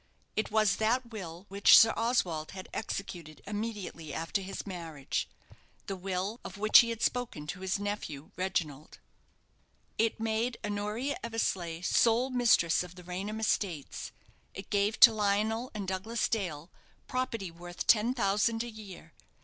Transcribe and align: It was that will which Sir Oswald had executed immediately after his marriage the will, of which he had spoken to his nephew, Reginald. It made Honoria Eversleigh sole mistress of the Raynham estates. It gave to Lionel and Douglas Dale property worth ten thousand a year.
It 0.35 0.49
was 0.49 0.77
that 0.77 1.11
will 1.11 1.45
which 1.47 1.77
Sir 1.77 1.93
Oswald 1.95 2.53
had 2.53 2.67
executed 2.73 3.43
immediately 3.45 4.15
after 4.15 4.41
his 4.41 4.65
marriage 4.65 5.29
the 5.85 5.95
will, 5.95 6.39
of 6.43 6.57
which 6.57 6.79
he 6.79 6.89
had 6.89 7.03
spoken 7.03 7.45
to 7.45 7.59
his 7.59 7.77
nephew, 7.77 8.31
Reginald. 8.35 8.97
It 9.99 10.19
made 10.19 10.57
Honoria 10.65 11.19
Eversleigh 11.23 11.81
sole 11.83 12.31
mistress 12.31 12.81
of 12.81 12.95
the 12.95 13.03
Raynham 13.03 13.39
estates. 13.39 14.11
It 14.55 14.71
gave 14.71 14.99
to 15.01 15.13
Lionel 15.13 15.69
and 15.75 15.87
Douglas 15.87 16.27
Dale 16.27 16.71
property 17.07 17.51
worth 17.51 17.85
ten 17.85 18.15
thousand 18.15 18.63
a 18.63 18.71
year. 18.71 19.13